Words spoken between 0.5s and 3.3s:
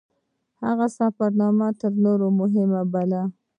هغه سفرنامه تر نورو مهمه بولي.